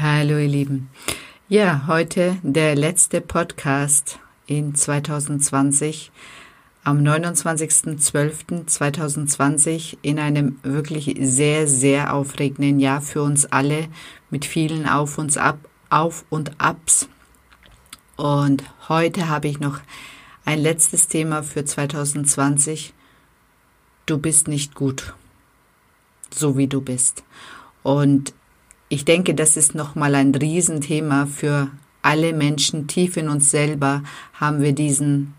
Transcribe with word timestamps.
Hallo 0.00 0.38
ihr 0.38 0.46
Lieben. 0.46 0.90
Ja, 1.48 1.88
heute 1.88 2.38
der 2.44 2.76
letzte 2.76 3.20
Podcast 3.20 4.20
in 4.46 4.76
2020 4.76 6.12
am 6.84 6.98
29.12.2020 6.98 9.96
in 10.02 10.20
einem 10.20 10.60
wirklich 10.62 11.16
sehr, 11.20 11.66
sehr 11.66 12.14
aufregenden 12.14 12.78
Jahr 12.78 13.00
für 13.00 13.22
uns 13.22 13.46
alle 13.46 13.88
mit 14.30 14.44
vielen 14.44 14.88
Auf 14.88 15.18
und 15.18 15.36
Ab, 15.36 15.58
Auf 15.90 16.24
und 16.30 16.60
Abs. 16.60 17.08
Und 18.14 18.62
heute 18.88 19.28
habe 19.28 19.48
ich 19.48 19.58
noch 19.58 19.80
ein 20.44 20.60
letztes 20.60 21.08
Thema 21.08 21.42
für 21.42 21.64
2020. 21.64 22.94
Du 24.06 24.18
bist 24.18 24.46
nicht 24.46 24.76
gut, 24.76 25.14
so 26.32 26.56
wie 26.56 26.68
du 26.68 26.82
bist. 26.82 27.24
Und 27.82 28.32
ich 28.88 29.04
denke, 29.04 29.34
das 29.34 29.56
ist 29.56 29.74
nochmal 29.74 30.14
ein 30.14 30.34
Riesenthema 30.34 31.26
für 31.26 31.68
alle 32.02 32.32
Menschen. 32.32 32.86
Tief 32.86 33.16
in 33.16 33.28
uns 33.28 33.50
selber 33.50 34.02
haben 34.34 34.62
wir 34.62 34.72
diesen 34.72 35.34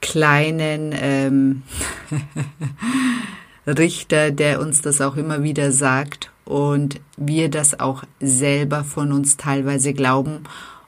kleinen 0.00 0.94
ähm, 0.94 1.62
Richter, 3.66 4.30
der 4.30 4.60
uns 4.60 4.82
das 4.82 5.00
auch 5.00 5.16
immer 5.16 5.42
wieder 5.42 5.72
sagt 5.72 6.30
und 6.44 7.00
wir 7.16 7.48
das 7.48 7.78
auch 7.78 8.04
selber 8.20 8.84
von 8.84 9.12
uns 9.12 9.36
teilweise 9.36 9.94
glauben, 9.94 10.44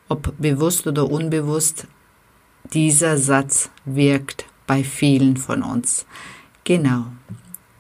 ob 0.09 0.35
bewusst 0.39 0.87
oder 0.87 1.11
unbewusst, 1.11 1.87
dieser 2.73 3.19
Satz 3.19 3.71
wirkt 3.85 4.47
bei 4.67 4.83
vielen 4.83 5.37
von 5.37 5.63
uns. 5.63 6.07
Genau. 6.65 7.07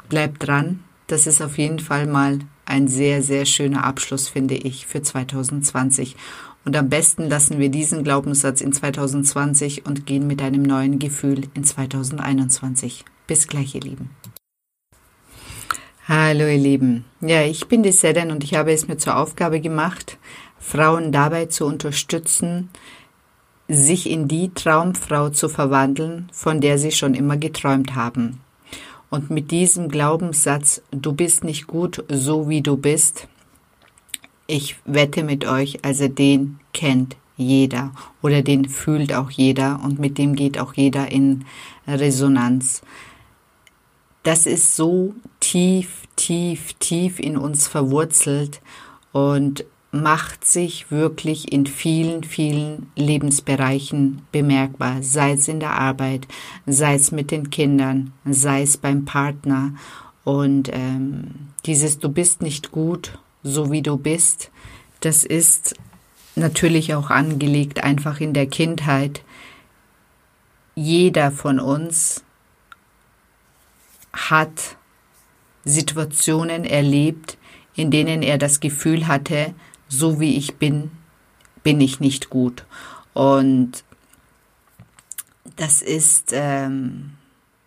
Bleibt 0.09 0.47
dran, 0.47 0.84
das 1.06 1.27
ist 1.27 1.41
auf 1.41 1.59
jeden 1.59 1.78
Fall 1.78 2.06
mal 2.06 2.41
ein 2.64 2.88
sehr, 2.88 3.22
sehr 3.22 3.44
schöner 3.44 3.84
Abschluss, 3.84 4.28
finde 4.28 4.54
ich, 4.54 4.86
für 4.86 5.02
2020. 5.02 6.16
Und 6.64 6.76
am 6.76 6.88
besten 6.88 7.28
lassen 7.28 7.58
wir 7.58 7.68
diesen 7.68 8.04
Glaubenssatz 8.04 8.60
in 8.60 8.72
2020 8.72 9.84
und 9.86 10.06
gehen 10.06 10.27
mit 10.27 10.42
einem 10.42 10.62
neuen 10.62 10.98
Gefühl 10.98 11.48
in 11.54 11.64
2021. 11.64 13.04
Bis 13.27 13.48
gleich, 13.48 13.74
ihr 13.74 13.80
Lieben. 13.80 14.10
Hallo, 16.06 16.46
ihr 16.46 16.58
Lieben. 16.58 17.04
Ja, 17.20 17.42
ich 17.42 17.69
bin 17.69 17.82
die 17.82 17.92
Sedan 17.92 18.30
und 18.30 18.44
ich 18.44 18.54
habe 18.54 18.72
es 18.72 18.88
mir 18.88 18.97
zur 18.97 19.16
Aufgabe 19.16 19.60
gemacht, 19.60 20.19
Frauen 20.58 21.12
dabei 21.12 21.47
zu 21.47 21.66
unterstützen, 21.66 22.70
sich 23.69 24.08
in 24.10 24.28
die 24.28 24.52
Traumfrau 24.52 25.30
zu 25.30 25.48
verwandeln, 25.48 26.28
von 26.32 26.60
der 26.60 26.78
sie 26.78 26.92
schon 26.92 27.14
immer 27.14 27.36
geträumt 27.36 27.94
haben. 27.94 28.41
Und 29.12 29.28
mit 29.28 29.50
diesem 29.50 29.91
Glaubenssatz, 29.91 30.80
du 30.91 31.12
bist 31.12 31.44
nicht 31.44 31.66
gut 31.66 32.02
so 32.08 32.48
wie 32.48 32.62
du 32.62 32.78
bist, 32.78 33.28
ich 34.46 34.77
wette 34.86 35.22
mit 35.22 35.44
euch, 35.44 35.84
also 35.84 36.08
den 36.08 36.60
kennt 36.72 37.19
jeder 37.36 37.92
oder 38.22 38.41
den 38.41 38.70
fühlt 38.70 39.12
auch 39.12 39.30
jeder 39.30 39.82
und 39.84 39.98
mit 39.98 40.16
dem 40.16 40.34
geht 40.34 40.58
auch 40.58 40.72
jeder 40.72 41.12
in 41.12 41.44
Resonanz. 41.86 42.80
Das 44.22 44.46
ist 44.46 44.77
so 44.77 45.14
tief, 45.41 46.04
tief, 46.16 46.72
tief 46.78 47.20
in 47.20 47.36
uns 47.36 47.69
verwurzelt 47.69 48.62
und 49.12 49.66
macht 49.92 50.46
sich 50.46 50.90
wirklich 50.90 51.52
in 51.52 51.66
vielen, 51.66 52.24
vielen 52.24 52.90
Lebensbereichen 52.96 54.22
bemerkbar, 54.32 55.02
sei 55.02 55.32
es 55.32 55.48
in 55.48 55.60
der 55.60 55.78
Arbeit, 55.78 56.26
sei 56.64 56.94
es 56.94 57.12
mit 57.12 57.30
den 57.30 57.50
Kindern, 57.50 58.12
sei 58.24 58.62
es 58.62 58.78
beim 58.78 59.04
Partner. 59.04 59.74
Und 60.24 60.70
ähm, 60.72 61.50
dieses 61.66 61.98
Du 61.98 62.08
bist 62.08 62.40
nicht 62.40 62.72
gut, 62.72 63.18
so 63.42 63.70
wie 63.70 63.82
du 63.82 63.98
bist, 63.98 64.50
das 65.00 65.24
ist 65.24 65.74
natürlich 66.36 66.94
auch 66.94 67.10
angelegt 67.10 67.84
einfach 67.84 68.18
in 68.20 68.32
der 68.32 68.46
Kindheit. 68.46 69.22
Jeder 70.74 71.30
von 71.30 71.60
uns 71.60 72.24
hat 74.14 74.76
Situationen 75.64 76.64
erlebt, 76.64 77.36
in 77.75 77.91
denen 77.91 78.22
er 78.22 78.38
das 78.38 78.60
Gefühl 78.60 79.06
hatte, 79.06 79.54
so 79.92 80.20
wie 80.20 80.36
ich 80.36 80.56
bin, 80.56 80.91
bin 81.62 81.80
ich 81.80 82.00
nicht 82.00 82.30
gut. 82.30 82.64
Und 83.12 83.84
das 85.56 85.82
ist 85.82 86.30
ähm, 86.32 87.12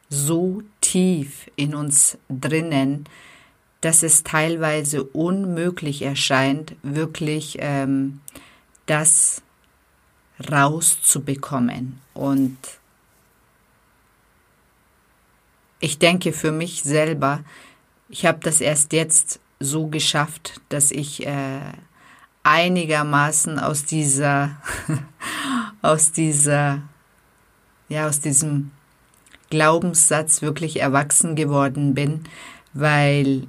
so 0.10 0.64
tief 0.82 1.50
in 1.56 1.76
uns 1.76 2.18
drinnen, 2.28 3.06
dass 3.82 4.02
es 4.02 4.24
teilweise 4.24 5.04
unmöglich 5.04 6.02
erscheint, 6.02 6.76
wirklich 6.82 7.58
ähm, 7.60 8.22
das 8.88 9.44
rauszubekommen. 10.52 12.02
Und 12.16 12.58
ich 15.80 16.00
denke 16.00 16.34
für 16.34 16.52
mich 16.52 16.82
selber, 16.82 17.44
ich 18.10 18.26
habe 18.26 18.40
das 18.42 18.62
erst 18.62 18.94
jetzt 18.94 19.40
so 19.60 19.88
geschafft, 19.88 20.60
dass 20.70 20.90
ich 20.90 21.26
äh, 21.28 21.60
einigermaßen 22.46 23.60
aus 23.60 23.86
dieser, 23.86 24.52
aus 25.82 26.12
dieser, 26.12 26.84
ja, 27.90 28.08
aus 28.08 28.22
diesem 28.22 28.72
Glaubenssatz 29.50 30.42
wirklich 30.42 30.80
erwachsen 30.80 31.36
geworden 31.36 31.96
bin, 31.96 32.22
weil 32.74 33.48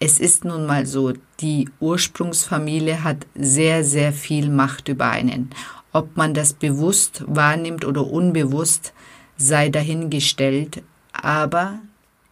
es 0.00 0.20
ist 0.20 0.44
nun 0.44 0.66
mal 0.66 0.86
so, 0.86 1.14
die 1.40 1.68
Ursprungsfamilie 1.80 3.02
hat 3.02 3.26
sehr, 3.34 3.82
sehr 3.84 4.12
viel 4.12 4.50
Macht 4.50 4.88
über 4.88 5.10
einen. 5.10 5.50
Ob 5.92 6.16
man 6.16 6.34
das 6.34 6.52
bewusst 6.52 7.24
wahrnimmt 7.26 7.84
oder 7.84 8.06
unbewusst, 8.06 8.92
sei 9.36 9.70
dahingestellt. 9.70 10.82
Aber 11.12 11.80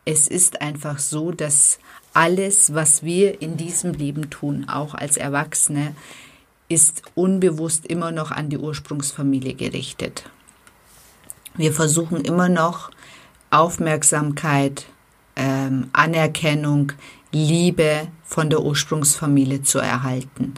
es 0.04 0.28
ist 0.28 0.60
einfach 0.60 0.98
so, 0.98 1.32
dass 1.32 1.78
alles, 2.16 2.72
was 2.72 3.02
wir 3.02 3.42
in 3.42 3.58
diesem 3.58 3.92
Leben 3.92 4.30
tun, 4.30 4.66
auch 4.70 4.94
als 4.94 5.18
Erwachsene, 5.18 5.94
ist 6.66 7.02
unbewusst 7.14 7.84
immer 7.84 8.10
noch 8.10 8.30
an 8.30 8.48
die 8.48 8.56
Ursprungsfamilie 8.56 9.52
gerichtet. 9.52 10.24
Wir 11.56 11.74
versuchen 11.74 12.22
immer 12.22 12.48
noch 12.48 12.90
Aufmerksamkeit, 13.50 14.86
ähm, 15.36 15.90
Anerkennung, 15.92 16.92
Liebe 17.32 18.08
von 18.24 18.48
der 18.48 18.62
Ursprungsfamilie 18.62 19.62
zu 19.62 19.78
erhalten. 19.78 20.54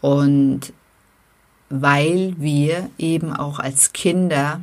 Und 0.00 0.72
weil 1.68 2.34
wir 2.38 2.88
eben 2.96 3.34
auch 3.34 3.58
als 3.58 3.92
Kinder 3.92 4.62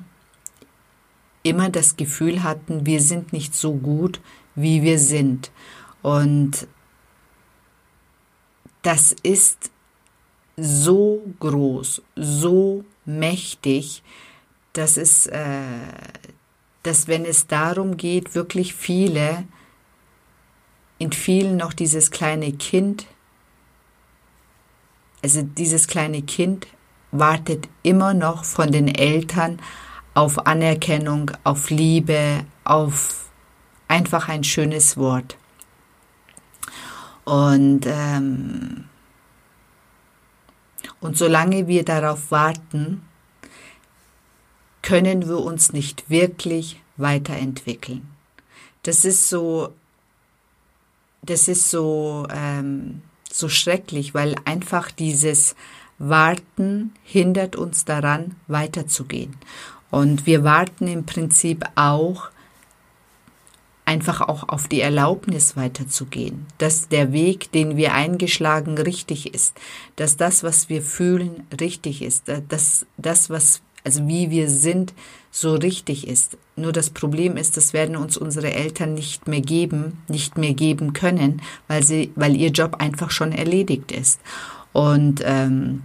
immer 1.44 1.70
das 1.70 1.96
Gefühl 1.96 2.42
hatten, 2.42 2.88
wir 2.88 3.02
sind 3.02 3.34
nicht 3.34 3.54
so 3.54 3.74
gut, 3.74 4.20
wie 4.56 4.82
wir 4.82 4.98
sind. 4.98 5.52
Und 6.04 6.68
das 8.84 9.16
ist 9.24 9.72
so 10.58 11.24
groß, 11.40 12.04
so 12.16 12.84
mächtig, 13.06 14.04
dass 14.74 14.98
es, 14.98 15.28
äh, 15.28 15.64
dass 16.84 17.08
wenn 17.08 17.26
es 17.26 17.48
darum 17.48 17.98
geht, 17.98 18.36
wirklich 18.36 18.76
viele, 18.76 19.46
in 21.00 21.12
vielen 21.12 21.58
noch 21.58 21.74
dieses 21.74 22.12
kleine 22.12 22.52
Kind, 22.52 23.08
also 25.24 25.42
dieses 25.42 25.88
kleine 25.88 26.22
Kind 26.22 26.68
wartet 27.12 27.70
immer 27.82 28.14
noch 28.14 28.44
von 28.44 28.72
den 28.72 28.94
Eltern 28.94 29.60
auf 30.14 30.46
Anerkennung, 30.46 31.32
auf 31.44 31.70
Liebe, 31.70 32.46
auf 32.66 33.30
einfach 33.88 34.28
ein 34.28 34.44
schönes 34.44 34.98
Wort. 34.98 35.38
Und, 37.26 37.82
ähm, 37.86 38.86
und 41.00 41.18
solange 41.18 41.68
wir 41.68 41.86
darauf 41.86 42.32
warten, 42.32 43.02
können 44.82 45.28
wir 45.28 45.40
uns 45.40 45.74
nicht 45.74 46.10
wirklich 46.10 46.82
weiterentwickeln. 46.98 48.08
Das 48.84 49.06
ist 49.06 49.30
so, 49.30 49.74
das 51.22 51.48
ist 51.48 51.70
so, 51.70 52.28
ähm, 52.30 53.02
so 53.32 53.48
schrecklich, 53.50 54.14
weil 54.14 54.36
einfach 54.46 54.92
dieses 54.92 55.56
Warten 55.98 56.94
hindert 57.04 57.56
uns 57.56 57.86
daran, 57.86 58.36
weiterzugehen. 58.48 59.38
Und 59.90 60.26
wir 60.26 60.44
warten 60.44 60.88
im 60.88 61.06
Prinzip 61.06 61.64
auch 61.76 62.30
einfach 63.94 64.22
auch 64.22 64.50
auf 64.50 64.68
die 64.68 64.82
Erlaubnis 64.82 65.56
weiterzugehen, 65.56 66.48
dass 66.58 66.88
der 66.90 67.14
Weg, 67.14 67.52
den 67.52 67.78
wir 67.78 67.94
eingeschlagen, 67.94 68.76
richtig 68.78 69.34
ist, 69.34 69.54
dass 69.96 70.18
das, 70.18 70.44
was 70.44 70.68
wir 70.68 70.82
fühlen, 70.82 71.46
richtig 71.62 72.02
ist, 72.02 72.24
dass 72.50 72.88
das, 72.98 73.30
was 73.30 73.62
also 73.86 74.08
wie 74.08 74.32
wir 74.32 74.50
sind, 74.50 74.94
so 75.30 75.56
richtig 75.56 76.08
ist. 76.08 76.38
Nur 76.56 76.72
das 76.72 76.90
Problem 76.90 77.38
ist, 77.38 77.58
das 77.58 77.74
werden 77.74 77.96
uns 77.96 78.18
unsere 78.18 78.52
Eltern 78.54 78.94
nicht 78.94 79.28
mehr 79.28 79.42
geben, 79.42 80.02
nicht 80.08 80.38
mehr 80.38 80.54
geben 80.54 80.94
können, 80.94 81.42
weil 81.68 81.84
sie, 81.84 82.12
weil 82.16 82.36
ihr 82.36 82.50
Job 82.50 82.78
einfach 82.80 83.12
schon 83.12 83.32
erledigt 83.32 83.92
ist. 83.92 84.20
Und 84.72 85.22
ähm, 85.26 85.84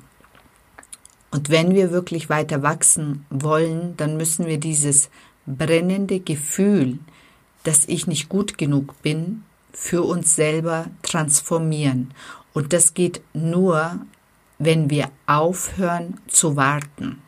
und 1.30 1.50
wenn 1.50 1.74
wir 1.74 1.90
wirklich 1.90 2.30
weiter 2.30 2.62
wachsen 2.62 3.26
wollen, 3.28 3.94
dann 3.98 4.16
müssen 4.16 4.46
wir 4.46 4.58
dieses 4.58 5.10
brennende 5.46 6.20
Gefühl, 6.20 7.00
dass 7.64 7.84
ich 7.86 8.06
nicht 8.06 8.28
gut 8.28 8.58
genug 8.58 9.00
bin, 9.02 9.44
für 9.72 10.02
uns 10.02 10.34
selber 10.34 10.86
transformieren. 11.02 12.12
Und 12.52 12.72
das 12.72 12.94
geht 12.94 13.20
nur, 13.32 14.00
wenn 14.58 14.90
wir 14.90 15.10
aufhören 15.26 16.18
zu 16.26 16.56
warten. 16.56 17.22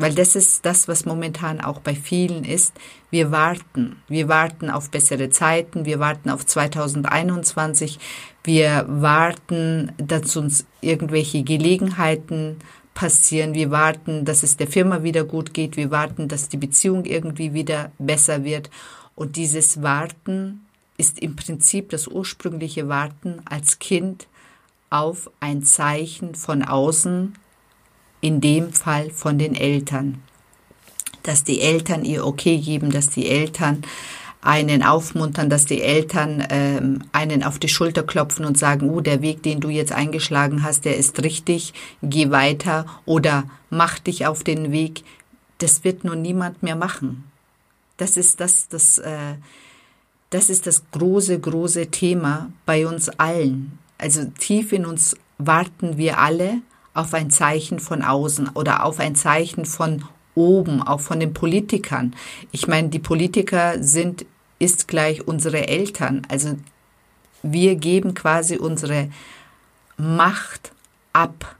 Weil 0.00 0.14
das 0.14 0.34
ist 0.34 0.64
das, 0.64 0.88
was 0.88 1.04
momentan 1.04 1.60
auch 1.60 1.80
bei 1.80 1.94
vielen 1.94 2.44
ist. 2.44 2.72
Wir 3.10 3.30
warten. 3.30 4.02
Wir 4.08 4.28
warten 4.28 4.70
auf 4.70 4.90
bessere 4.90 5.28
Zeiten. 5.28 5.84
Wir 5.84 5.98
warten 5.98 6.30
auf 6.30 6.46
2021. 6.46 7.98
Wir 8.42 8.86
warten, 8.88 9.92
dass 9.98 10.36
uns 10.36 10.64
irgendwelche 10.80 11.42
Gelegenheiten 11.42 12.56
passieren. 13.00 13.54
Wir 13.54 13.70
warten, 13.70 14.26
dass 14.26 14.42
es 14.42 14.58
der 14.58 14.66
Firma 14.66 15.02
wieder 15.02 15.24
gut 15.24 15.54
geht. 15.54 15.78
Wir 15.78 15.90
warten, 15.90 16.28
dass 16.28 16.50
die 16.50 16.58
Beziehung 16.58 17.06
irgendwie 17.06 17.54
wieder 17.54 17.92
besser 17.98 18.44
wird. 18.44 18.68
Und 19.14 19.36
dieses 19.36 19.80
Warten 19.80 20.66
ist 20.98 21.18
im 21.18 21.34
Prinzip 21.34 21.88
das 21.88 22.08
ursprüngliche 22.08 22.88
Warten 22.88 23.40
als 23.46 23.78
Kind 23.78 24.26
auf 24.90 25.30
ein 25.40 25.62
Zeichen 25.62 26.34
von 26.34 26.62
außen, 26.62 27.38
in 28.20 28.42
dem 28.42 28.70
Fall 28.74 29.08
von 29.08 29.38
den 29.38 29.54
Eltern. 29.54 30.22
Dass 31.22 31.42
die 31.42 31.62
Eltern 31.62 32.04
ihr 32.04 32.26
Okay 32.26 32.58
geben, 32.58 32.90
dass 32.90 33.08
die 33.08 33.30
Eltern 33.30 33.80
einen 34.42 34.82
aufmuntern, 34.82 35.50
dass 35.50 35.66
die 35.66 35.82
Eltern 35.82 36.46
ähm, 36.48 37.02
einen 37.12 37.42
auf 37.42 37.58
die 37.58 37.68
Schulter 37.68 38.02
klopfen 38.02 38.44
und 38.44 38.56
sagen, 38.56 38.88
oh, 38.88 39.00
der 39.00 39.20
Weg, 39.20 39.42
den 39.42 39.60
du 39.60 39.68
jetzt 39.68 39.92
eingeschlagen 39.92 40.62
hast, 40.62 40.84
der 40.84 40.96
ist 40.96 41.22
richtig, 41.22 41.74
geh 42.02 42.30
weiter 42.30 42.86
oder 43.04 43.44
mach 43.68 43.98
dich 43.98 44.26
auf 44.26 44.42
den 44.42 44.72
Weg. 44.72 45.04
Das 45.58 45.84
wird 45.84 46.04
nur 46.04 46.16
niemand 46.16 46.62
mehr 46.62 46.76
machen. 46.76 47.24
Das 47.98 48.16
ist 48.16 48.40
das, 48.40 48.68
das, 48.68 48.96
äh, 48.98 49.34
das 50.30 50.48
ist 50.48 50.66
das 50.66 50.84
große, 50.90 51.38
große 51.38 51.88
Thema 51.88 52.50
bei 52.64 52.86
uns 52.86 53.10
allen. 53.10 53.78
Also 53.98 54.24
tief 54.38 54.72
in 54.72 54.86
uns 54.86 55.16
warten 55.36 55.98
wir 55.98 56.18
alle 56.18 56.62
auf 56.94 57.12
ein 57.12 57.30
Zeichen 57.30 57.78
von 57.78 58.02
außen 58.02 58.48
oder 58.54 58.84
auf 58.84 59.00
ein 59.00 59.14
Zeichen 59.14 59.66
von 59.66 60.04
oben, 60.34 60.82
auch 60.82 61.00
von 61.00 61.20
den 61.20 61.34
Politikern. 61.34 62.14
Ich 62.52 62.66
meine, 62.66 62.88
die 62.88 62.98
Politiker 62.98 63.82
sind, 63.82 64.24
ist 64.58 64.88
gleich 64.88 65.26
unsere 65.26 65.68
Eltern. 65.68 66.22
Also 66.28 66.56
wir 67.42 67.76
geben 67.76 68.14
quasi 68.14 68.56
unsere 68.56 69.10
Macht 69.96 70.72
ab, 71.12 71.56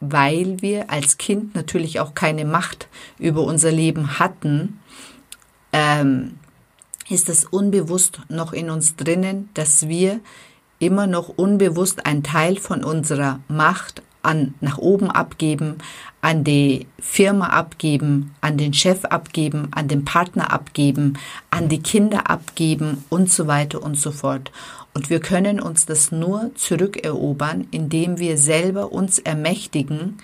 weil 0.00 0.60
wir 0.60 0.90
als 0.90 1.18
Kind 1.18 1.54
natürlich 1.54 2.00
auch 2.00 2.14
keine 2.14 2.44
Macht 2.44 2.88
über 3.18 3.42
unser 3.42 3.70
Leben 3.70 4.18
hatten. 4.18 4.80
Ähm, 5.72 6.38
ist 7.08 7.28
es 7.28 7.44
unbewusst 7.44 8.20
noch 8.28 8.52
in 8.52 8.70
uns 8.70 8.96
drinnen, 8.96 9.50
dass 9.54 9.88
wir 9.88 10.20
immer 10.78 11.06
noch 11.06 11.28
unbewusst 11.28 12.06
einen 12.06 12.22
Teil 12.22 12.56
von 12.56 12.84
unserer 12.84 13.40
Macht 13.48 14.02
an 14.22 14.54
nach 14.60 14.78
oben 14.78 15.10
abgeben, 15.10 15.78
an 16.20 16.44
die 16.44 16.86
Firma 16.98 17.48
abgeben, 17.48 18.34
an 18.40 18.56
den 18.56 18.72
Chef 18.72 19.04
abgeben, 19.04 19.68
an 19.72 19.88
den 19.88 20.04
Partner 20.04 20.52
abgeben, 20.52 21.18
an 21.50 21.68
die 21.68 21.82
Kinder 21.82 22.30
abgeben 22.30 23.04
und 23.08 23.30
so 23.30 23.46
weiter 23.46 23.82
und 23.82 23.96
so 23.96 24.12
fort. 24.12 24.52
Und 24.94 25.10
wir 25.10 25.20
können 25.20 25.60
uns 25.60 25.86
das 25.86 26.12
nur 26.12 26.50
zurückerobern, 26.54 27.66
indem 27.70 28.18
wir 28.18 28.38
selber 28.38 28.92
uns 28.92 29.18
ermächtigen 29.18 30.18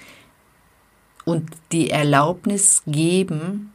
und 1.24 1.50
die 1.72 1.90
Erlaubnis 1.90 2.82
geben, 2.86 3.72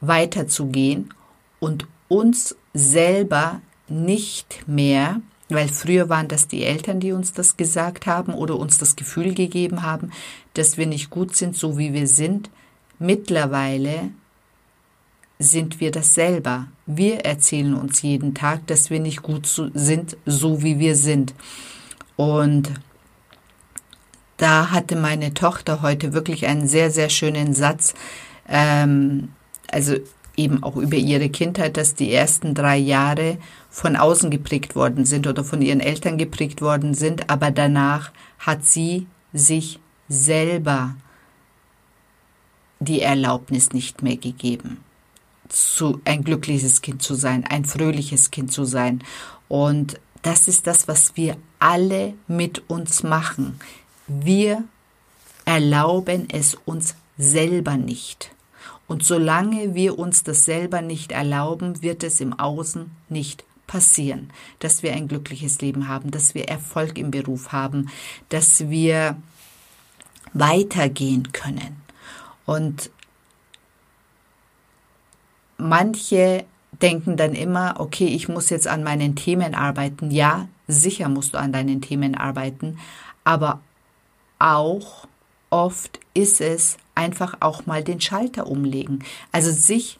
weiterzugehen 0.00 1.12
und 1.60 1.86
uns 2.08 2.56
selber 2.74 3.60
nicht 3.88 4.64
mehr 4.66 5.20
weil 5.48 5.68
früher 5.68 6.08
waren 6.08 6.28
das 6.28 6.46
die 6.46 6.64
Eltern, 6.64 7.00
die 7.00 7.12
uns 7.12 7.32
das 7.32 7.56
gesagt 7.56 8.06
haben 8.06 8.34
oder 8.34 8.56
uns 8.56 8.78
das 8.78 8.96
Gefühl 8.96 9.34
gegeben 9.34 9.82
haben, 9.82 10.10
dass 10.54 10.76
wir 10.76 10.86
nicht 10.86 11.10
gut 11.10 11.36
sind, 11.36 11.56
so 11.56 11.78
wie 11.78 11.92
wir 11.92 12.06
sind. 12.06 12.50
Mittlerweile 12.98 14.10
sind 15.38 15.80
wir 15.80 15.90
das 15.90 16.14
selber. 16.14 16.66
Wir 16.86 17.24
erzählen 17.24 17.74
uns 17.74 18.02
jeden 18.02 18.34
Tag, 18.34 18.66
dass 18.66 18.90
wir 18.90 19.00
nicht 19.00 19.22
gut 19.22 19.46
sind, 19.46 20.16
so 20.26 20.62
wie 20.62 20.78
wir 20.78 20.96
sind. 20.96 21.34
Und 22.16 22.72
da 24.36 24.70
hatte 24.70 24.96
meine 24.96 25.34
Tochter 25.34 25.82
heute 25.82 26.12
wirklich 26.12 26.46
einen 26.46 26.68
sehr, 26.68 26.90
sehr 26.90 27.08
schönen 27.08 27.54
Satz. 27.54 27.94
Ähm, 28.48 29.30
also 29.70 29.96
eben 30.36 30.62
auch 30.62 30.76
über 30.76 30.96
ihre 30.96 31.28
Kindheit, 31.28 31.76
dass 31.76 31.94
die 31.94 32.12
ersten 32.12 32.54
drei 32.54 32.76
Jahre 32.76 33.38
von 33.78 33.94
außen 33.94 34.28
geprägt 34.28 34.74
worden 34.74 35.04
sind 35.04 35.28
oder 35.28 35.44
von 35.44 35.62
ihren 35.62 35.78
Eltern 35.78 36.18
geprägt 36.18 36.60
worden 36.60 36.94
sind, 36.94 37.30
aber 37.30 37.52
danach 37.52 38.10
hat 38.40 38.64
sie 38.64 39.06
sich 39.32 39.78
selber 40.08 40.96
die 42.80 43.02
Erlaubnis 43.02 43.72
nicht 43.72 44.02
mehr 44.02 44.16
gegeben, 44.16 44.78
zu, 45.48 46.00
ein 46.04 46.24
glückliches 46.24 46.82
Kind 46.82 47.02
zu 47.02 47.14
sein, 47.14 47.44
ein 47.48 47.64
fröhliches 47.64 48.32
Kind 48.32 48.50
zu 48.50 48.64
sein. 48.64 49.04
Und 49.46 50.00
das 50.22 50.48
ist 50.48 50.66
das, 50.66 50.88
was 50.88 51.16
wir 51.16 51.36
alle 51.60 52.14
mit 52.26 52.68
uns 52.68 53.04
machen. 53.04 53.60
Wir 54.08 54.64
erlauben 55.44 56.26
es 56.32 56.56
uns 56.64 56.96
selber 57.16 57.76
nicht. 57.76 58.32
Und 58.88 59.04
solange 59.04 59.76
wir 59.76 60.00
uns 60.00 60.24
das 60.24 60.44
selber 60.44 60.82
nicht 60.82 61.12
erlauben, 61.12 61.80
wird 61.80 62.02
es 62.02 62.20
im 62.20 62.32
Außen 62.32 62.90
nicht 63.08 63.44
passieren, 63.68 64.30
dass 64.58 64.82
wir 64.82 64.92
ein 64.94 65.06
glückliches 65.06 65.60
Leben 65.60 65.86
haben, 65.86 66.10
dass 66.10 66.34
wir 66.34 66.48
Erfolg 66.48 66.98
im 66.98 67.12
Beruf 67.12 67.52
haben, 67.52 67.88
dass 68.30 68.68
wir 68.68 69.16
weitergehen 70.32 71.30
können. 71.30 71.80
Und 72.44 72.90
manche 75.56 76.44
denken 76.82 77.16
dann 77.16 77.34
immer, 77.34 77.76
okay, 77.78 78.06
ich 78.06 78.28
muss 78.28 78.50
jetzt 78.50 78.66
an 78.66 78.82
meinen 78.82 79.14
Themen 79.14 79.54
arbeiten. 79.54 80.10
Ja, 80.10 80.48
sicher 80.66 81.08
musst 81.08 81.34
du 81.34 81.38
an 81.38 81.52
deinen 81.52 81.80
Themen 81.80 82.14
arbeiten, 82.14 82.78
aber 83.24 83.60
auch 84.38 85.06
oft 85.50 86.00
ist 86.14 86.40
es 86.40 86.76
einfach 86.94 87.38
auch 87.40 87.66
mal 87.66 87.82
den 87.82 88.00
Schalter 88.00 88.46
umlegen. 88.46 89.04
Also 89.32 89.50
sich 89.50 89.98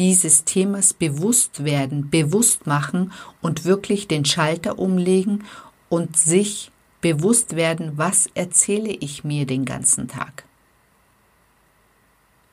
dieses 0.00 0.44
Themas 0.44 0.94
bewusst 0.94 1.62
werden, 1.62 2.08
bewusst 2.08 2.66
machen 2.66 3.12
und 3.42 3.66
wirklich 3.66 4.08
den 4.08 4.24
Schalter 4.24 4.78
umlegen 4.78 5.44
und 5.90 6.16
sich 6.16 6.70
bewusst 7.02 7.54
werden, 7.54 7.98
was 7.98 8.26
erzähle 8.32 8.88
ich 8.88 9.24
mir 9.24 9.44
den 9.44 9.66
ganzen 9.66 10.08
Tag? 10.08 10.44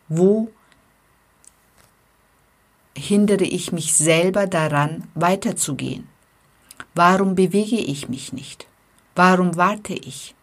Wo 0.09 0.51
hindere 2.97 3.45
ich 3.45 3.71
mich 3.71 3.95
selber 3.95 4.45
daran, 4.45 5.07
weiterzugehen? 5.15 6.09
Warum 6.95 7.35
bewege 7.35 7.77
ich 7.77 8.09
mich 8.09 8.33
nicht? 8.33 8.67
Warum 9.15 9.55
warte 9.55 9.93
ich? 9.93 10.35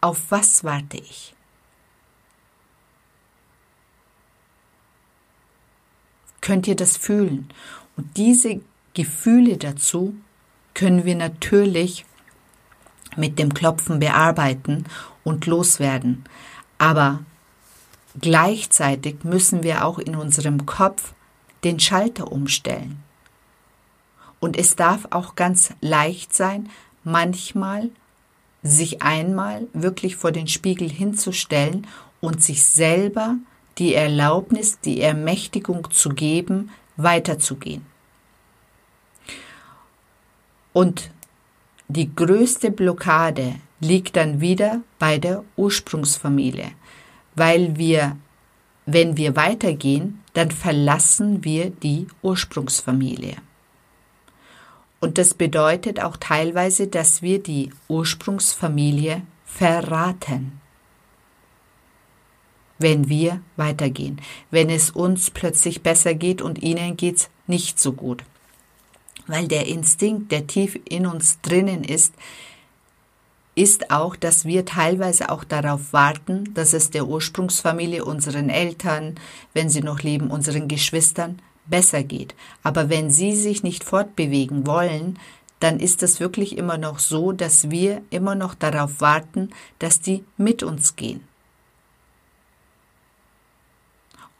Auf 0.00 0.18
was 0.30 0.64
warte 0.64 0.96
ich? 0.96 1.32
Könnt 6.40 6.66
ihr 6.66 6.76
das 6.76 6.96
fühlen? 6.96 7.48
Und 7.96 8.16
diese 8.16 8.60
Gefühle 8.94 9.56
dazu 9.56 10.14
können 10.74 11.04
wir 11.04 11.16
natürlich 11.16 12.04
mit 13.16 13.38
dem 13.38 13.52
Klopfen 13.54 13.98
bearbeiten 13.98 14.84
und 15.24 15.46
loswerden. 15.46 16.24
Aber 16.78 17.20
gleichzeitig 18.20 19.24
müssen 19.24 19.62
wir 19.62 19.84
auch 19.84 19.98
in 19.98 20.16
unserem 20.16 20.66
Kopf 20.66 21.12
den 21.64 21.78
Schalter 21.78 22.32
umstellen. 22.32 23.02
Und 24.38 24.56
es 24.56 24.76
darf 24.76 25.06
auch 25.10 25.34
ganz 25.34 25.74
leicht 25.80 26.34
sein, 26.34 26.70
manchmal 27.04 27.90
sich 28.62 29.02
einmal 29.02 29.66
wirklich 29.72 30.16
vor 30.16 30.32
den 30.32 30.48
Spiegel 30.48 30.88
hinzustellen 30.88 31.86
und 32.20 32.42
sich 32.42 32.64
selber 32.64 33.36
die 33.80 33.94
Erlaubnis, 33.94 34.78
die 34.78 35.00
Ermächtigung 35.00 35.90
zu 35.90 36.10
geben, 36.10 36.70
weiterzugehen. 36.96 37.84
Und 40.72 41.10
die 41.88 42.14
größte 42.14 42.70
Blockade 42.70 43.56
liegt 43.80 44.16
dann 44.16 44.40
wieder 44.40 44.82
bei 44.98 45.18
der 45.18 45.42
Ursprungsfamilie, 45.56 46.72
weil 47.34 47.76
wir, 47.76 48.16
wenn 48.86 49.16
wir 49.16 49.34
weitergehen, 49.34 50.22
dann 50.34 50.50
verlassen 50.50 51.42
wir 51.42 51.70
die 51.70 52.06
Ursprungsfamilie. 52.22 53.36
Und 55.00 55.16
das 55.16 55.32
bedeutet 55.32 56.00
auch 56.00 56.18
teilweise, 56.18 56.86
dass 56.86 57.22
wir 57.22 57.42
die 57.42 57.72
Ursprungsfamilie 57.88 59.22
verraten, 59.46 60.59
wenn 62.80 63.08
wir 63.08 63.40
weitergehen, 63.56 64.20
wenn 64.50 64.70
es 64.70 64.90
uns 64.90 65.30
plötzlich 65.30 65.82
besser 65.82 66.14
geht 66.14 66.42
und 66.42 66.62
ihnen 66.62 66.96
geht's 66.96 67.30
nicht 67.46 67.78
so 67.78 67.92
gut. 67.92 68.24
Weil 69.26 69.46
der 69.46 69.66
Instinkt, 69.66 70.32
der 70.32 70.46
tief 70.46 70.78
in 70.88 71.06
uns 71.06 71.40
drinnen 71.42 71.84
ist, 71.84 72.14
ist 73.54 73.90
auch, 73.90 74.16
dass 74.16 74.44
wir 74.44 74.64
teilweise 74.64 75.28
auch 75.30 75.44
darauf 75.44 75.92
warten, 75.92 76.54
dass 76.54 76.72
es 76.72 76.90
der 76.90 77.06
Ursprungsfamilie, 77.06 78.04
unseren 78.04 78.48
Eltern, 78.48 79.16
wenn 79.52 79.68
sie 79.68 79.82
noch 79.82 80.00
leben, 80.02 80.30
unseren 80.30 80.66
Geschwistern 80.66 81.40
besser 81.66 82.02
geht. 82.02 82.34
Aber 82.62 82.88
wenn 82.88 83.10
sie 83.10 83.36
sich 83.36 83.62
nicht 83.62 83.84
fortbewegen 83.84 84.66
wollen, 84.66 85.18
dann 85.60 85.78
ist 85.78 86.02
es 86.02 86.20
wirklich 86.20 86.56
immer 86.56 86.78
noch 86.78 86.98
so, 86.98 87.32
dass 87.32 87.70
wir 87.70 88.00
immer 88.08 88.34
noch 88.34 88.54
darauf 88.54 89.00
warten, 89.00 89.50
dass 89.78 90.00
die 90.00 90.24
mit 90.38 90.62
uns 90.62 90.96
gehen. 90.96 91.29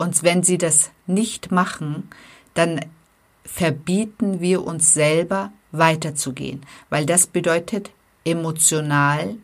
Und 0.00 0.22
wenn 0.22 0.42
sie 0.42 0.56
das 0.56 0.92
nicht 1.06 1.52
machen, 1.52 2.08
dann 2.54 2.80
verbieten 3.44 4.40
wir 4.40 4.64
uns 4.64 4.94
selber 4.94 5.52
weiterzugehen, 5.72 6.64
weil 6.88 7.04
das 7.04 7.26
bedeutet 7.26 7.90
emotional 8.24 9.36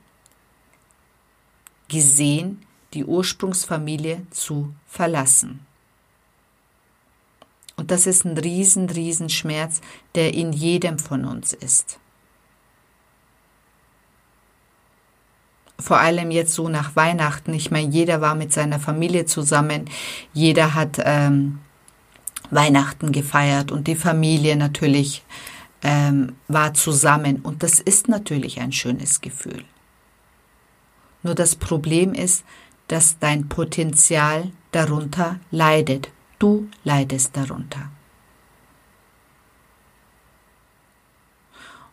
gesehen 1.89 2.65
die 2.95 3.05
Ursprungsfamilie 3.05 4.27
zu 4.31 4.73
verlassen. 4.87 5.67
Und 7.77 7.91
das 7.91 8.07
ist 8.07 8.25
ein 8.25 8.39
riesen, 8.39 8.89
riesen 8.89 9.29
Schmerz, 9.29 9.83
der 10.15 10.33
in 10.33 10.55
jedem 10.55 10.99
von 10.99 11.27
uns 11.27 11.53
ist. 11.53 11.99
Vor 15.79 15.99
allem 16.01 16.31
jetzt 16.31 16.55
so 16.55 16.69
nach 16.69 16.97
Weihnachten. 16.97 17.53
Ich 17.53 17.71
meine, 17.71 17.89
jeder 17.91 18.21
war 18.21 18.35
mit 18.35 18.53
seiner 18.53 18.81
Familie 18.81 19.27
zusammen, 19.27 19.91
jeder 20.33 20.75
hat 20.75 20.99
ähm, 21.05 21.59
Weihnachten 22.51 23.13
gefeiert 23.13 23.73
und 23.73 23.87
die 23.87 23.97
Familie 23.97 24.57
natürlich 24.57 25.25
ähm, 25.83 26.37
war 26.49 26.75
zusammen. 26.75 27.41
Und 27.41 27.63
das 27.63 27.81
ist 27.81 28.09
natürlich 28.09 28.61
ein 28.61 28.73
schönes 28.73 29.21
Gefühl. 29.21 29.65
Nur 31.23 31.35
das 31.35 31.57
Problem 31.57 32.15
ist, 32.15 32.45
dass 32.89 33.19
dein 33.19 33.49
Potenzial 33.49 34.53
darunter 34.71 35.41
leidet. 35.51 36.11
Du 36.39 36.69
leidest 36.85 37.37
darunter. 37.37 37.91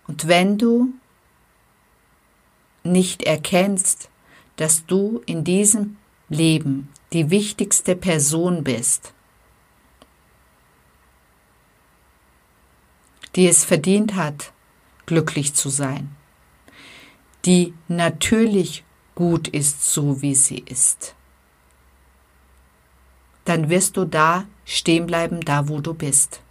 Und 0.07 0.27
wenn 0.27 0.57
du 0.57 0.93
nicht 2.83 3.23
erkennst, 3.23 4.09
dass 4.55 4.85
du 4.85 5.21
in 5.25 5.43
diesem 5.43 5.97
Leben 6.29 6.89
die 7.11 7.29
wichtigste 7.29 7.95
Person 7.95 8.63
bist, 8.63 9.13
die 13.35 13.47
es 13.47 13.63
verdient 13.63 14.15
hat, 14.15 14.51
glücklich 15.05 15.53
zu 15.53 15.69
sein, 15.69 16.15
die 17.45 17.73
natürlich 17.87 18.83
gut 19.15 19.47
ist, 19.47 19.85
so 19.85 20.21
wie 20.21 20.35
sie 20.35 20.59
ist, 20.59 21.15
dann 23.45 23.69
wirst 23.69 23.97
du 23.97 24.05
da 24.05 24.45
stehen 24.65 25.05
bleiben, 25.05 25.41
da 25.41 25.67
wo 25.67 25.81
du 25.81 25.93
bist. 25.93 26.41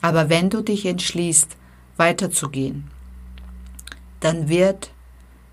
Aber 0.00 0.28
wenn 0.28 0.50
du 0.50 0.62
dich 0.62 0.86
entschließt, 0.86 1.56
weiterzugehen, 1.96 2.90
dann 4.20 4.48
wird 4.48 4.90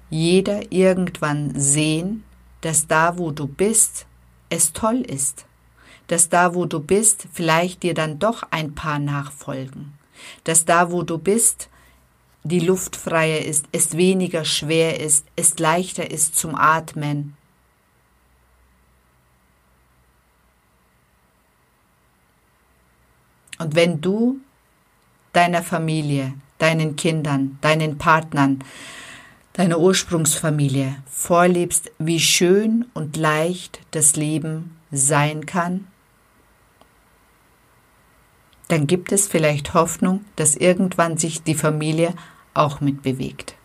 jeder 0.10 0.72
irgendwann 0.72 1.60
sehen, 1.60 2.24
dass 2.62 2.88
da, 2.88 3.18
wo 3.18 3.32
du 3.32 3.48
bist, 3.48 4.06
es 4.50 4.74
toll 4.74 5.02
ist. 5.02 5.46
Dass 6.08 6.30
da, 6.30 6.54
wo 6.54 6.66
du 6.66 6.80
bist, 6.80 7.28
vielleicht 7.34 7.84
dir 7.84 7.94
dann 7.94 8.20
doch 8.20 8.44
ein 8.52 8.76
paar 8.76 9.00
nachfolgen. 9.00 9.94
Dass 10.44 10.66
da, 10.66 10.92
wo 10.92 11.04
du 11.04 11.18
bist, 11.18 11.70
die 12.44 12.60
Luft 12.60 12.96
freier 12.96 13.44
ist, 13.44 13.66
es 13.72 13.98
weniger 13.98 14.46
schwer 14.46 15.00
ist, 15.00 15.26
es 15.36 15.58
leichter 15.58 16.12
ist 16.12 16.36
zum 16.36 16.56
Atmen. 16.56 17.36
Und 23.60 23.76
wenn 23.76 24.02
du 24.02 24.40
deiner 25.34 25.64
Familie, 25.64 26.34
deinen 26.58 26.96
Kindern, 26.96 27.58
deinen 27.62 27.98
Partnern, 27.98 28.64
deiner 29.54 29.80
Ursprungsfamilie 29.80 30.96
vorlebst, 31.10 31.92
wie 31.98 32.20
schön 32.20 32.86
und 32.94 33.16
leicht 33.16 33.80
das 33.92 34.16
Leben 34.16 34.78
sein 34.92 35.46
kann, 35.46 35.88
dann 38.68 38.88
gibt 38.88 39.12
es 39.12 39.28
vielleicht 39.28 39.74
Hoffnung, 39.74 40.26
dass 40.36 40.56
irgendwann 40.56 41.18
sich 41.18 41.44
die 41.44 41.56
Familie 41.56 42.14
auch 42.54 42.82
mitbewegt. 42.82 43.56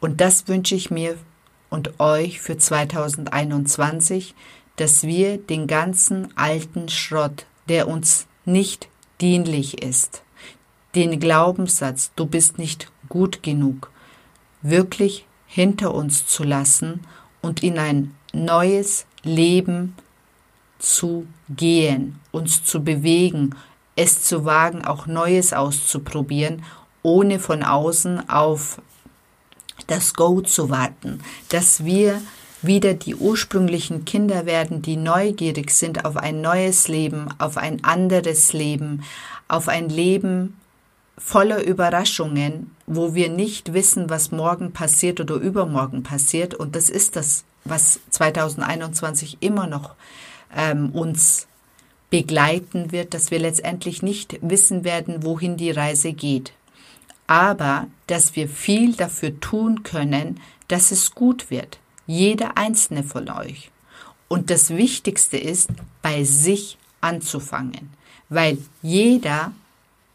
Und 0.00 0.20
das 0.20 0.46
wünsche 0.46 0.74
ich 0.74 0.90
mir 0.90 1.16
und 1.70 1.98
euch 1.98 2.40
für 2.40 2.56
2021, 2.56 4.34
dass 4.76 5.04
wir 5.04 5.38
den 5.38 5.66
ganzen 5.66 6.36
alten 6.36 6.88
Schrott, 6.88 7.46
der 7.68 7.88
uns 7.88 8.26
nicht 8.44 8.88
dienlich 9.20 9.82
ist, 9.82 10.22
den 10.94 11.18
Glaubenssatz, 11.18 12.12
du 12.16 12.26
bist 12.26 12.58
nicht 12.58 12.90
gut 13.08 13.42
genug, 13.42 13.90
wirklich 14.62 15.26
hinter 15.46 15.94
uns 15.94 16.26
zu 16.26 16.42
lassen 16.42 17.00
und 17.42 17.62
in 17.62 17.78
ein 17.78 18.14
neues 18.32 19.06
Leben 19.22 19.94
zu 20.78 21.26
gehen, 21.48 22.18
uns 22.32 22.64
zu 22.64 22.82
bewegen, 22.82 23.54
es 23.94 24.22
zu 24.22 24.44
wagen, 24.44 24.84
auch 24.84 25.06
Neues 25.06 25.52
auszuprobieren, 25.52 26.62
ohne 27.02 27.38
von 27.38 27.62
außen 27.62 28.28
auf 28.28 28.80
das 29.86 30.14
Go 30.14 30.40
zu 30.40 30.68
warten, 30.68 31.20
dass 31.48 31.84
wir 31.84 32.20
wieder 32.62 32.94
die 32.94 33.14
ursprünglichen 33.14 34.04
Kinder 34.04 34.46
werden, 34.46 34.82
die 34.82 34.96
neugierig 34.96 35.70
sind 35.70 36.04
auf 36.04 36.16
ein 36.16 36.40
neues 36.40 36.88
Leben, 36.88 37.28
auf 37.38 37.56
ein 37.56 37.84
anderes 37.84 38.52
Leben, 38.52 39.02
auf 39.48 39.68
ein 39.68 39.88
Leben 39.88 40.56
voller 41.18 41.62
Überraschungen, 41.62 42.74
wo 42.86 43.14
wir 43.14 43.28
nicht 43.28 43.72
wissen, 43.72 44.10
was 44.10 44.32
morgen 44.32 44.72
passiert 44.72 45.20
oder 45.20 45.36
übermorgen 45.36 46.02
passiert. 46.02 46.54
Und 46.54 46.76
das 46.76 46.88
ist 46.90 47.16
das, 47.16 47.44
was 47.64 48.00
2021 48.10 49.38
immer 49.40 49.66
noch 49.66 49.94
ähm, 50.54 50.90
uns 50.90 51.46
begleiten 52.10 52.92
wird, 52.92 53.14
dass 53.14 53.30
wir 53.30 53.38
letztendlich 53.38 54.02
nicht 54.02 54.38
wissen 54.42 54.84
werden, 54.84 55.24
wohin 55.24 55.56
die 55.56 55.70
Reise 55.70 56.12
geht. 56.12 56.52
Aber 57.26 57.88
dass 58.06 58.36
wir 58.36 58.48
viel 58.48 58.94
dafür 58.94 59.40
tun 59.40 59.82
können, 59.82 60.40
dass 60.68 60.92
es 60.92 61.12
gut 61.14 61.50
wird. 61.50 61.78
Jeder 62.06 62.56
einzelne 62.56 63.02
von 63.02 63.28
euch. 63.30 63.70
Und 64.28 64.50
das 64.50 64.70
Wichtigste 64.70 65.36
ist, 65.36 65.70
bei 66.02 66.24
sich 66.24 66.78
anzufangen. 67.00 67.90
Weil 68.28 68.58
jeder 68.82 69.52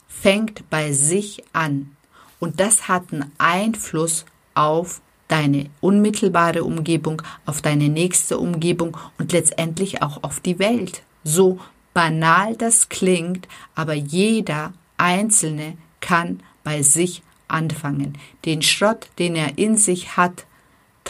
fängt 0.07 0.69
bei 0.69 0.91
sich 0.91 1.43
an. 1.53 1.95
Und 2.39 2.59
das 2.59 2.87
hat 2.87 3.13
einen 3.13 3.31
Einfluss 3.37 4.25
auf 4.53 5.01
deine 5.27 5.69
unmittelbare 5.79 6.63
Umgebung, 6.63 7.21
auf 7.45 7.61
deine 7.61 7.87
nächste 7.87 8.37
Umgebung 8.37 8.97
und 9.17 9.31
letztendlich 9.31 10.01
auch 10.01 10.23
auf 10.23 10.41
die 10.41 10.59
Welt. 10.59 11.03
So 11.23 11.59
banal 11.93 12.55
das 12.57 12.89
klingt, 12.89 13.47
aber 13.73 13.93
jeder 13.93 14.73
Einzelne 14.97 15.77
kann 16.01 16.41
bei 16.63 16.81
sich 16.81 17.23
anfangen. 17.47 18.17
Den 18.45 18.61
Schrott, 18.61 19.07
den 19.19 19.35
er 19.35 19.57
in 19.57 19.77
sich 19.77 20.17
hat, 20.17 20.45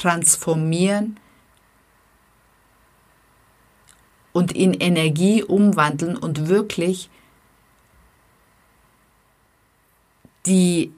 transformieren 0.02 1.20
und 4.34 4.52
in 4.52 4.74
Energie 4.74 5.44
umwandeln 5.44 6.18
und 6.18 6.48
wirklich 6.48 7.10
die 10.46 10.92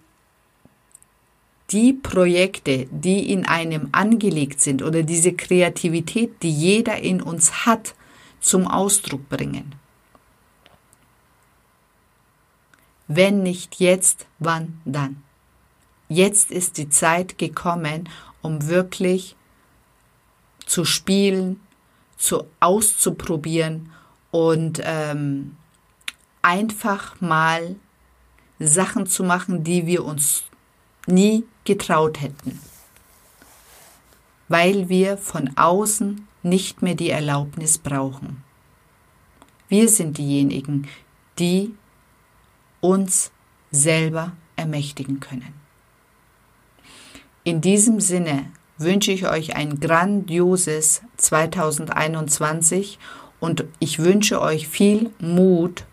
die 1.71 1.93
Projekte, 1.93 2.85
die 2.91 3.31
in 3.31 3.47
einem 3.47 3.89
angelegt 3.93 4.61
sind 4.61 4.83
oder 4.83 5.01
diese 5.01 5.33
Kreativität, 5.33 6.43
die 6.43 6.51
jeder 6.51 6.97
in 6.99 7.19
uns 7.19 7.65
hat, 7.65 7.95
zum 8.39 8.67
Ausdruck 8.67 9.27
bringen. 9.27 9.73
Wenn 13.07 13.41
nicht 13.41 13.79
jetzt, 13.79 14.27
wann 14.37 14.81
dann? 14.85 15.23
Jetzt 16.09 16.51
ist 16.51 16.77
die 16.77 16.89
Zeit 16.89 17.39
gekommen, 17.39 18.07
um 18.43 18.67
wirklich 18.67 19.35
zu 20.67 20.85
spielen, 20.85 21.59
zu 22.17 22.45
auszuprobieren 22.59 23.91
und 24.29 24.79
ähm, 24.83 25.57
einfach 26.43 27.19
mal 27.19 27.75
Sachen 28.59 29.07
zu 29.07 29.23
machen, 29.23 29.63
die 29.63 29.87
wir 29.87 30.05
uns 30.05 30.43
nie 31.07 31.45
getraut 31.63 32.21
hätten, 32.21 32.59
weil 34.47 34.89
wir 34.89 35.17
von 35.17 35.57
außen 35.57 36.27
nicht 36.43 36.81
mehr 36.81 36.95
die 36.95 37.09
Erlaubnis 37.09 37.77
brauchen. 37.77 38.43
Wir 39.69 39.89
sind 39.89 40.17
diejenigen, 40.17 40.87
die 41.39 41.73
uns 42.79 43.31
selber 43.71 44.33
ermächtigen 44.55 45.19
können. 45.19 45.62
In 47.45 47.59
diesem 47.59 47.99
Sinne 47.99 48.45
wünsche 48.77 49.11
ich 49.11 49.27
euch 49.27 49.55
ein 49.55 49.81
grandioses 49.81 51.01
2021 51.17 52.99
und 53.41 53.65
ich 53.79 53.99
wünsche 53.99 54.41
euch 54.41 54.69
viel 54.69 55.11
Mut 55.19 55.83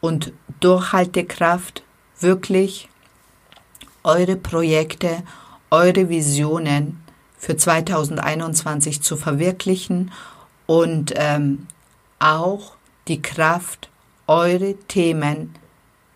und 0.00 0.32
Durchhaltekraft, 0.58 1.84
wirklich 2.18 2.88
eure 4.02 4.34
Projekte, 4.34 5.22
eure 5.70 6.08
Visionen 6.08 7.00
für 7.36 7.56
2021 7.56 9.00
zu 9.00 9.16
verwirklichen 9.16 10.10
und 10.66 11.12
ähm, 11.14 11.68
auch 12.18 12.72
die 13.06 13.22
Kraft, 13.22 13.88
eure 14.26 14.74
Themen 14.88 15.54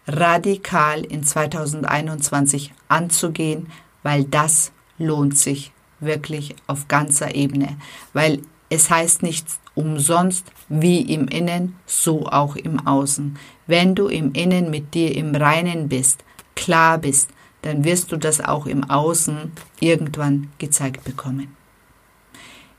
radikal 0.09 1.05
in 1.05 1.23
2021 1.23 2.75
anzugehen, 2.89 3.69
weil 4.03 4.25
das 4.25 4.73
lohnt 4.99 5.39
sich 5.39 5.73
wirklich 6.01 6.57
auf 6.67 6.89
ganzer 6.89 7.35
Ebene, 7.35 7.77
weil 8.13 8.43
es 8.69 8.91
heißt 8.91 9.23
nicht 9.23 9.47
umsonst 9.75 10.47
wie 10.69 11.01
im 11.01 11.29
Innen, 11.29 11.77
so 11.87 12.27
auch 12.27 12.57
im 12.57 12.87
Außen. 12.87 13.39
Wenn 13.67 13.95
du 13.95 14.09
im 14.09 14.33
Innen 14.33 14.71
mit 14.71 14.95
dir 14.95 15.15
im 15.15 15.35
Reinen 15.35 15.89
bist, 15.89 16.25
klar 16.55 16.99
bist, 16.99 17.31
dann 17.63 17.85
wirst 17.85 18.13
du 18.13 18.17
das 18.17 18.41
auch 18.41 18.67
im 18.67 18.85
Außen 18.85 19.53
irgendwann 19.81 20.51
gezeigt 20.59 21.05
bekommen. 21.05 21.57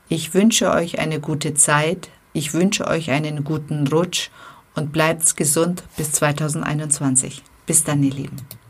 Ich 0.08 0.34
wünsche 0.34 0.70
euch 0.70 0.98
eine 0.98 1.20
gute 1.20 1.54
Zeit, 1.54 2.10
ich 2.32 2.52
wünsche 2.52 2.86
euch 2.86 3.10
einen 3.10 3.44
guten 3.44 3.86
Rutsch 3.86 4.30
und 4.74 4.92
bleibt 4.92 5.36
gesund 5.36 5.84
bis 5.96 6.12
2021. 6.12 7.42
Bis 7.66 7.84
dann, 7.84 8.02
ihr 8.02 8.12
Lieben. 8.12 8.63